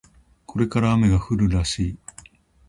[0.47, 1.97] これから雨が降るらしい